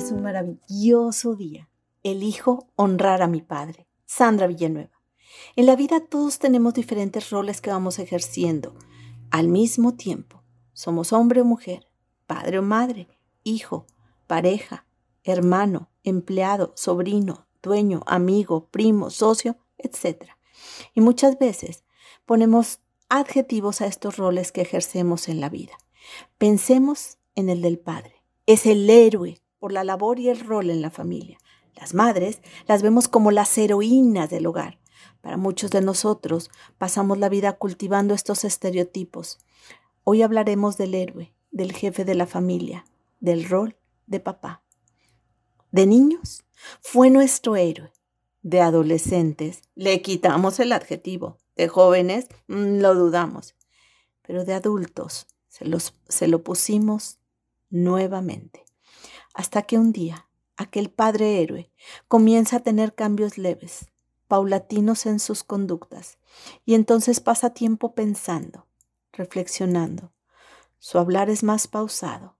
es 0.00 0.12
un 0.12 0.22
maravilloso 0.22 1.36
día. 1.36 1.68
Elijo 2.02 2.68
honrar 2.74 3.20
a 3.20 3.26
mi 3.26 3.42
padre. 3.42 3.86
Sandra 4.06 4.46
Villanueva. 4.46 4.98
En 5.56 5.66
la 5.66 5.76
vida 5.76 6.00
todos 6.00 6.38
tenemos 6.38 6.72
diferentes 6.72 7.28
roles 7.28 7.60
que 7.60 7.70
vamos 7.70 7.98
ejerciendo 7.98 8.74
al 9.30 9.48
mismo 9.48 9.94
tiempo. 9.94 10.42
Somos 10.72 11.12
hombre 11.12 11.42
o 11.42 11.44
mujer, 11.44 11.86
padre 12.26 12.58
o 12.58 12.62
madre, 12.62 13.08
hijo, 13.44 13.86
pareja, 14.26 14.86
hermano, 15.22 15.90
empleado, 16.02 16.72
sobrino, 16.76 17.46
dueño, 17.62 18.02
amigo, 18.06 18.68
primo, 18.70 19.10
socio, 19.10 19.58
etc. 19.76 20.30
Y 20.94 21.02
muchas 21.02 21.38
veces 21.38 21.84
ponemos 22.24 22.80
adjetivos 23.10 23.82
a 23.82 23.86
estos 23.86 24.16
roles 24.16 24.50
que 24.50 24.62
ejercemos 24.62 25.28
en 25.28 25.42
la 25.42 25.50
vida. 25.50 25.74
Pensemos 26.38 27.18
en 27.34 27.50
el 27.50 27.60
del 27.60 27.78
padre. 27.78 28.14
Es 28.46 28.64
el 28.64 28.88
héroe 28.88 29.42
por 29.60 29.72
la 29.72 29.84
labor 29.84 30.18
y 30.18 30.30
el 30.30 30.40
rol 30.40 30.70
en 30.70 30.82
la 30.82 30.90
familia. 30.90 31.38
Las 31.76 31.94
madres 31.94 32.40
las 32.66 32.82
vemos 32.82 33.06
como 33.06 33.30
las 33.30 33.56
heroínas 33.56 34.30
del 34.30 34.46
hogar. 34.46 34.80
Para 35.20 35.36
muchos 35.36 35.70
de 35.70 35.82
nosotros 35.82 36.50
pasamos 36.78 37.18
la 37.18 37.28
vida 37.28 37.52
cultivando 37.52 38.14
estos 38.14 38.44
estereotipos. 38.44 39.38
Hoy 40.02 40.22
hablaremos 40.22 40.78
del 40.78 40.94
héroe, 40.94 41.34
del 41.50 41.72
jefe 41.72 42.04
de 42.04 42.14
la 42.14 42.26
familia, 42.26 42.86
del 43.20 43.48
rol 43.48 43.76
de 44.06 44.18
papá. 44.18 44.64
De 45.70 45.86
niños, 45.86 46.42
fue 46.80 47.10
nuestro 47.10 47.54
héroe. 47.54 47.92
De 48.42 48.62
adolescentes, 48.62 49.60
le 49.74 50.00
quitamos 50.00 50.58
el 50.58 50.72
adjetivo. 50.72 51.36
De 51.54 51.68
jóvenes, 51.68 52.28
mm, 52.48 52.78
lo 52.80 52.94
dudamos. 52.94 53.54
Pero 54.22 54.46
de 54.46 54.54
adultos, 54.54 55.26
se, 55.48 55.66
los, 55.66 55.94
se 56.08 56.26
lo 56.26 56.42
pusimos 56.42 57.18
nuevamente 57.68 58.69
hasta 59.34 59.62
que 59.62 59.78
un 59.78 59.92
día 59.92 60.26
aquel 60.56 60.90
padre 60.90 61.42
héroe 61.42 61.70
comienza 62.08 62.56
a 62.56 62.60
tener 62.60 62.94
cambios 62.94 63.38
leves, 63.38 63.90
paulatinos 64.28 65.06
en 65.06 65.18
sus 65.18 65.42
conductas, 65.42 66.18
y 66.64 66.74
entonces 66.74 67.20
pasa 67.20 67.50
tiempo 67.50 67.94
pensando, 67.94 68.66
reflexionando. 69.12 70.12
Su 70.78 70.98
hablar 70.98 71.30
es 71.30 71.42
más 71.42 71.66
pausado, 71.66 72.36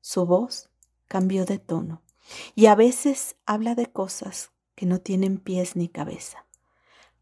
su 0.00 0.26
voz 0.26 0.68
cambió 1.06 1.44
de 1.44 1.58
tono, 1.58 2.02
y 2.54 2.66
a 2.66 2.74
veces 2.74 3.36
habla 3.46 3.74
de 3.74 3.86
cosas 3.86 4.50
que 4.74 4.86
no 4.86 4.98
tienen 4.98 5.38
pies 5.38 5.76
ni 5.76 5.88
cabeza. 5.88 6.46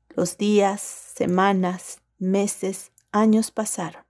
Los 0.08 0.36
días, 0.36 0.80
semanas, 0.80 2.00
meses, 2.18 2.90
años 3.12 3.50
pasaron. 3.50 4.04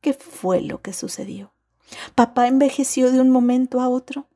¿Qué 0.00 0.14
fue 0.14 0.62
lo 0.62 0.80
que 0.80 0.92
sucedió? 0.92 1.52
¿Papá 2.14 2.46
envejeció 2.46 3.12
de 3.12 3.20
un 3.20 3.30
momento 3.30 3.80
a 3.80 3.88
otro? 3.88 4.29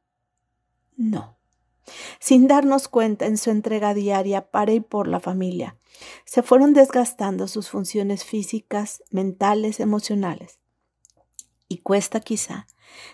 No. 0.96 1.36
Sin 2.18 2.48
darnos 2.48 2.88
cuenta 2.88 3.26
en 3.26 3.36
su 3.36 3.50
entrega 3.50 3.94
diaria 3.94 4.50
para 4.50 4.72
y 4.72 4.80
por 4.80 5.06
la 5.06 5.20
familia, 5.20 5.76
se 6.24 6.42
fueron 6.42 6.72
desgastando 6.72 7.46
sus 7.48 7.68
funciones 7.68 8.24
físicas, 8.24 9.02
mentales, 9.10 9.80
emocionales. 9.80 10.58
Y 11.68 11.78
cuesta 11.78 12.20
quizá 12.20 12.66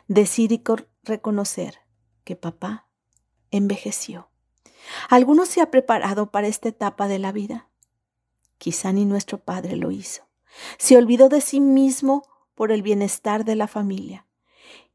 decir 0.08 0.52
y 0.52 0.62
reconocer 1.02 1.78
que 2.24 2.36
papá 2.36 2.88
envejeció. 3.50 4.30
¿Alguno 5.08 5.46
se 5.46 5.60
ha 5.60 5.70
preparado 5.70 6.30
para 6.30 6.46
esta 6.46 6.68
etapa 6.68 7.08
de 7.08 7.18
la 7.18 7.32
vida? 7.32 7.68
Quizá 8.58 8.92
ni 8.92 9.04
nuestro 9.04 9.38
padre 9.38 9.76
lo 9.76 9.90
hizo. 9.90 10.22
Se 10.78 10.96
olvidó 10.96 11.28
de 11.28 11.40
sí 11.40 11.60
mismo 11.60 12.22
por 12.54 12.72
el 12.72 12.82
bienestar 12.82 13.44
de 13.44 13.56
la 13.56 13.66
familia. 13.66 14.26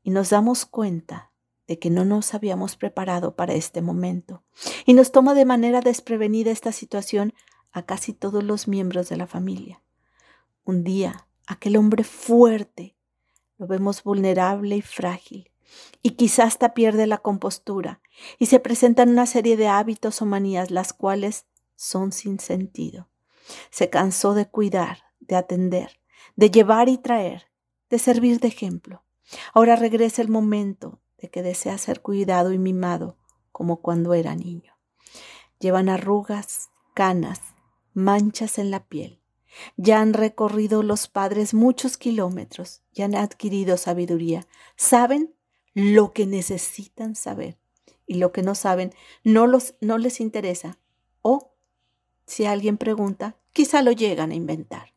Y 0.03 0.11
nos 0.11 0.29
damos 0.29 0.65
cuenta 0.65 1.31
de 1.67 1.79
que 1.79 1.89
no 1.89 2.05
nos 2.05 2.33
habíamos 2.33 2.75
preparado 2.75 3.35
para 3.35 3.53
este 3.53 3.81
momento. 3.81 4.43
Y 4.85 4.93
nos 4.93 5.11
toma 5.11 5.33
de 5.33 5.45
manera 5.45 5.81
desprevenida 5.81 6.51
esta 6.51 6.71
situación 6.71 7.33
a 7.71 7.85
casi 7.85 8.13
todos 8.13 8.43
los 8.43 8.67
miembros 8.67 9.09
de 9.09 9.17
la 9.17 9.27
familia. 9.27 9.81
Un 10.63 10.83
día, 10.83 11.27
aquel 11.47 11.77
hombre 11.77 12.03
fuerte, 12.03 12.95
lo 13.57 13.67
vemos 13.67 14.03
vulnerable 14.03 14.77
y 14.77 14.81
frágil, 14.81 15.51
y 16.01 16.11
quizás 16.11 16.47
hasta 16.47 16.73
pierde 16.73 17.07
la 17.07 17.17
compostura, 17.17 18.01
y 18.39 18.45
se 18.45 18.59
presentan 18.59 19.09
una 19.09 19.25
serie 19.25 19.57
de 19.57 19.67
hábitos 19.67 20.21
o 20.21 20.25
manías 20.25 20.71
las 20.71 20.93
cuales 20.93 21.45
son 21.75 22.11
sin 22.11 22.39
sentido. 22.39 23.09
Se 23.69 23.89
cansó 23.89 24.33
de 24.33 24.47
cuidar, 24.47 24.99
de 25.19 25.35
atender, 25.35 25.99
de 26.35 26.49
llevar 26.49 26.89
y 26.89 26.97
traer, 26.97 27.51
de 27.89 27.99
servir 27.99 28.39
de 28.39 28.47
ejemplo. 28.47 29.03
Ahora 29.53 29.75
regresa 29.75 30.21
el 30.21 30.29
momento 30.29 31.01
de 31.17 31.29
que 31.29 31.41
desea 31.43 31.77
ser 31.77 32.01
cuidado 32.01 32.51
y 32.51 32.57
mimado 32.57 33.17
como 33.51 33.81
cuando 33.81 34.13
era 34.13 34.35
niño. 34.35 34.77
Llevan 35.59 35.89
arrugas, 35.89 36.69
canas, 36.93 37.39
manchas 37.93 38.57
en 38.57 38.71
la 38.71 38.85
piel. 38.85 39.21
Ya 39.77 40.01
han 40.01 40.13
recorrido 40.13 40.83
los 40.83 41.07
padres 41.07 41.53
muchos 41.53 41.97
kilómetros, 41.97 42.81
ya 42.91 43.05
han 43.05 43.15
adquirido 43.15 43.77
sabiduría, 43.77 44.45
saben 44.75 45.33
lo 45.73 46.11
que 46.11 46.25
necesitan 46.25 47.15
saber 47.15 47.57
y 48.05 48.15
lo 48.15 48.31
que 48.31 48.43
no 48.43 48.55
saben 48.55 48.93
no, 49.23 49.47
los, 49.47 49.75
no 49.81 49.97
les 49.97 50.19
interesa 50.19 50.77
o, 51.21 51.53
si 52.25 52.45
alguien 52.45 52.77
pregunta, 52.77 53.37
quizá 53.53 53.81
lo 53.81 53.91
llegan 53.91 54.31
a 54.31 54.35
inventar. 54.35 54.93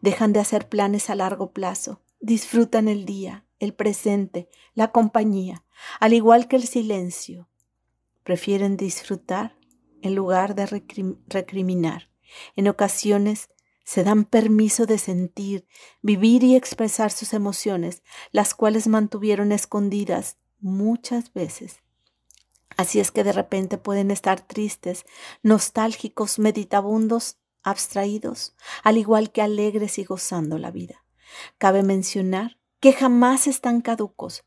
Dejan 0.00 0.32
de 0.32 0.40
hacer 0.40 0.68
planes 0.68 1.10
a 1.10 1.14
largo 1.14 1.52
plazo, 1.52 2.00
disfrutan 2.20 2.88
el 2.88 3.04
día, 3.04 3.44
el 3.60 3.74
presente, 3.74 4.48
la 4.74 4.90
compañía, 4.90 5.64
al 6.00 6.12
igual 6.12 6.48
que 6.48 6.56
el 6.56 6.66
silencio. 6.66 7.48
Prefieren 8.24 8.76
disfrutar 8.76 9.56
en 10.02 10.14
lugar 10.14 10.54
de 10.54 10.66
recriminar. 11.28 12.10
En 12.56 12.68
ocasiones 12.68 13.50
se 13.84 14.04
dan 14.04 14.24
permiso 14.24 14.86
de 14.86 14.98
sentir, 14.98 15.66
vivir 16.00 16.42
y 16.44 16.56
expresar 16.56 17.10
sus 17.10 17.32
emociones, 17.32 18.02
las 18.30 18.54
cuales 18.54 18.86
mantuvieron 18.86 19.52
escondidas 19.52 20.36
muchas 20.60 21.32
veces. 21.32 21.82
Así 22.76 23.00
es 23.00 23.10
que 23.10 23.24
de 23.24 23.32
repente 23.32 23.78
pueden 23.78 24.10
estar 24.10 24.40
tristes, 24.40 25.04
nostálgicos, 25.42 26.38
meditabundos, 26.38 27.38
abstraídos, 27.62 28.54
al 28.84 28.96
igual 28.96 29.32
que 29.32 29.42
alegres 29.42 29.98
y 29.98 30.04
gozando 30.04 30.56
la 30.56 30.70
vida. 30.70 31.04
Cabe 31.58 31.82
mencionar 31.82 32.59
que 32.80 32.92
jamás 32.92 33.46
están 33.46 33.82
caducos. 33.82 34.44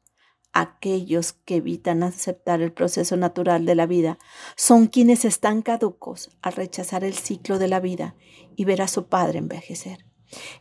Aquellos 0.52 1.34
que 1.34 1.58
evitan 1.58 2.04
aceptar 2.04 2.62
el 2.62 2.74
proceso 2.74 3.16
natural 3.16 3.66
de 3.66 3.76
la 3.76 3.86
vida 3.86 4.20
son 4.56 4.88
quienes 4.88 5.26
están 5.26 5.62
caducos 5.62 6.30
al 6.42 6.54
rechazar 6.54 7.04
el 7.04 7.16
ciclo 7.16 7.58
de 7.58 7.68
la 7.68 7.80
vida 7.80 8.16
y 8.56 8.66
ver 8.66 8.82
a 8.82 8.88
su 8.88 9.08
padre 9.08 9.40
envejecer. 9.40 10.06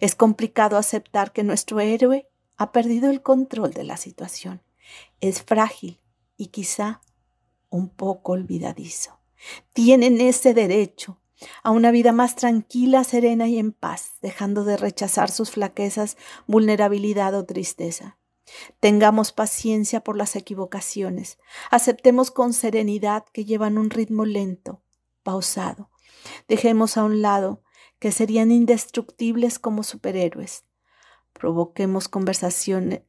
Es 0.00 0.14
complicado 0.14 0.76
aceptar 0.76 1.32
que 1.32 1.44
nuestro 1.44 1.80
héroe 1.80 2.28
ha 2.56 2.72
perdido 2.72 3.10
el 3.10 3.22
control 3.22 3.72
de 3.72 3.84
la 3.84 3.96
situación. 3.96 4.62
Es 5.20 5.42
frágil 5.42 6.00
y 6.36 6.48
quizá 6.48 7.00
un 7.70 7.88
poco 7.88 8.32
olvidadizo. 8.32 9.18
Tienen 9.72 10.20
ese 10.20 10.54
derecho 10.54 11.21
a 11.62 11.70
una 11.70 11.90
vida 11.90 12.12
más 12.12 12.36
tranquila, 12.36 13.04
serena 13.04 13.48
y 13.48 13.58
en 13.58 13.72
paz, 13.72 14.14
dejando 14.22 14.64
de 14.64 14.76
rechazar 14.76 15.30
sus 15.30 15.50
flaquezas, 15.50 16.16
vulnerabilidad 16.46 17.34
o 17.34 17.44
tristeza. 17.44 18.18
Tengamos 18.80 19.32
paciencia 19.32 20.02
por 20.02 20.16
las 20.16 20.36
equivocaciones, 20.36 21.38
aceptemos 21.70 22.30
con 22.30 22.52
serenidad 22.52 23.24
que 23.32 23.44
llevan 23.44 23.78
un 23.78 23.90
ritmo 23.90 24.24
lento, 24.24 24.82
pausado. 25.22 25.90
Dejemos 26.48 26.96
a 26.96 27.04
un 27.04 27.22
lado 27.22 27.62
que 27.98 28.12
serían 28.12 28.50
indestructibles 28.50 29.58
como 29.58 29.82
superhéroes. 29.82 30.64
Provoquemos 31.32 32.08
conversaciones 32.08 33.02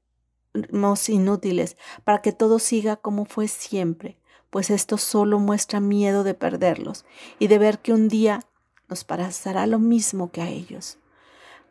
inútiles 1.07 1.77
para 2.03 2.21
que 2.21 2.31
todo 2.31 2.59
siga 2.59 2.97
como 2.97 3.25
fue 3.25 3.47
siempre, 3.47 4.19
pues 4.53 4.69
esto 4.69 4.99
solo 4.99 5.39
muestra 5.39 5.79
miedo 5.79 6.23
de 6.23 6.35
perderlos 6.35 7.05
y 7.39 7.47
de 7.47 7.57
ver 7.57 7.79
que 7.79 7.91
un 7.91 8.07
día 8.07 8.45
nos 8.87 9.03
pasará 9.03 9.65
lo 9.65 9.79
mismo 9.79 10.29
que 10.29 10.43
a 10.43 10.49
ellos. 10.49 10.99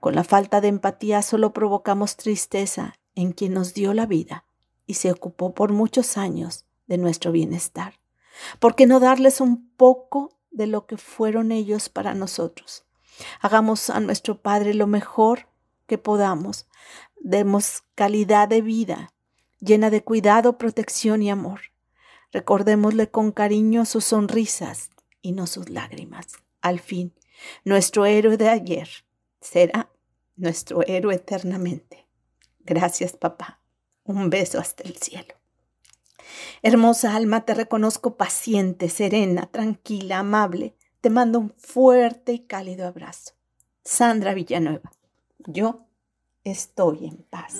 Con 0.00 0.16
la 0.16 0.24
falta 0.24 0.60
de 0.60 0.66
empatía 0.66 1.22
solo 1.22 1.52
provocamos 1.52 2.16
tristeza 2.16 2.96
en 3.14 3.30
quien 3.30 3.54
nos 3.54 3.72
dio 3.72 3.94
la 3.94 4.04
vida 4.04 4.46
y 4.84 4.94
se 4.94 5.12
ocupó 5.12 5.54
por 5.54 5.70
muchos 5.70 6.16
años 6.16 6.64
de 6.88 6.98
nuestro 6.98 7.30
bienestar. 7.30 8.00
¿Por 8.58 8.74
qué 8.74 8.88
no 8.88 8.98
darles 8.98 9.40
un 9.40 9.70
poco 9.76 10.36
de 10.50 10.66
lo 10.66 10.86
que 10.86 10.96
fueron 10.96 11.52
ellos 11.52 11.88
para 11.88 12.14
nosotros? 12.14 12.84
Hagamos 13.40 13.90
a 13.90 14.00
nuestro 14.00 14.42
Padre 14.42 14.74
lo 14.74 14.88
mejor 14.88 15.46
que 15.86 15.98
podamos. 15.98 16.66
Demos 17.20 17.84
calidad 17.94 18.48
de 18.48 18.60
vida 18.60 19.12
llena 19.60 19.88
de 19.88 20.02
cuidado, 20.02 20.58
protección 20.58 21.22
y 21.22 21.30
amor. 21.30 21.71
Recordémosle 22.32 23.10
con 23.10 23.30
cariño 23.30 23.84
sus 23.84 24.04
sonrisas 24.04 24.90
y 25.20 25.32
no 25.32 25.46
sus 25.46 25.68
lágrimas. 25.68 26.26
Al 26.60 26.80
fin, 26.80 27.14
nuestro 27.64 28.06
héroe 28.06 28.36
de 28.36 28.48
ayer 28.48 28.88
será 29.40 29.90
nuestro 30.36 30.82
héroe 30.86 31.14
eternamente. 31.14 32.06
Gracias, 32.60 33.12
papá. 33.12 33.60
Un 34.04 34.30
beso 34.30 34.58
hasta 34.58 34.82
el 34.84 34.96
cielo. 34.96 35.34
Hermosa 36.62 37.14
alma, 37.14 37.44
te 37.44 37.54
reconozco 37.54 38.16
paciente, 38.16 38.88
serena, 38.88 39.46
tranquila, 39.50 40.20
amable. 40.20 40.76
Te 41.00 41.10
mando 41.10 41.38
un 41.38 41.50
fuerte 41.50 42.32
y 42.32 42.40
cálido 42.40 42.86
abrazo. 42.86 43.32
Sandra 43.84 44.34
Villanueva. 44.34 44.92
Yo 45.38 45.86
estoy 46.44 47.06
en 47.06 47.16
paz. 47.28 47.54